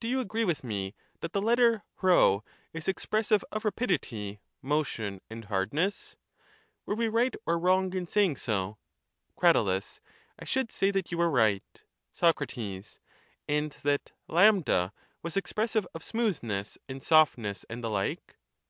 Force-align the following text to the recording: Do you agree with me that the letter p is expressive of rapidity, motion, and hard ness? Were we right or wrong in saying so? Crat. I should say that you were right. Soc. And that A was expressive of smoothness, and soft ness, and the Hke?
Do 0.00 0.08
you 0.08 0.18
agree 0.20 0.46
with 0.46 0.64
me 0.64 0.94
that 1.20 1.34
the 1.34 1.42
letter 1.42 1.82
p 2.00 2.38
is 2.72 2.88
expressive 2.88 3.44
of 3.52 3.66
rapidity, 3.66 4.40
motion, 4.62 5.20
and 5.28 5.44
hard 5.44 5.74
ness? 5.74 6.16
Were 6.86 6.94
we 6.94 7.06
right 7.08 7.34
or 7.44 7.58
wrong 7.58 7.94
in 7.94 8.06
saying 8.06 8.36
so? 8.36 8.78
Crat. 9.36 9.58
I 10.38 10.44
should 10.46 10.72
say 10.72 10.90
that 10.92 11.12
you 11.12 11.18
were 11.18 11.28
right. 11.28 11.82
Soc. 12.14 12.40
And 13.46 13.72
that 13.82 14.12
A 14.30 14.92
was 15.22 15.36
expressive 15.36 15.86
of 15.94 16.02
smoothness, 16.02 16.78
and 16.88 17.02
soft 17.02 17.36
ness, 17.36 17.66
and 17.68 17.84
the 17.84 17.90
Hke? 17.90 18.24